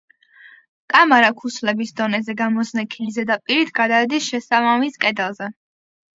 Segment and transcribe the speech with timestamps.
[0.93, 5.53] კამარა ქუსლების დონეზე გამოზნექილი ზედაპირით გადადის შესაბამის კედელზე.